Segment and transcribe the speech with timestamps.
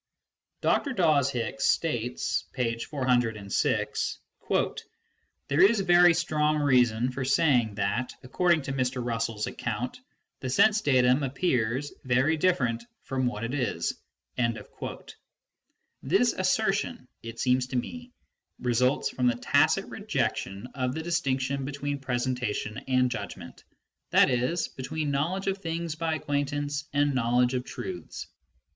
[0.61, 0.93] Dr.
[0.93, 2.75] Dawes Hicks states (p.
[2.79, 4.17] 406):"
[5.47, 9.05] There is very strong reason for saying that, according to Mr.
[9.05, 9.99] Russell's account,
[10.39, 13.93] the sense datum appears very different from what it is".
[16.01, 18.11] This assertion, it seems to me,
[18.57, 23.65] results from the tacit rejection of the distinction be tween presentation and judgment,
[24.13, 24.55] i.e.
[24.75, 28.25] between knowledge of things by acquaintance and knowledge of truths.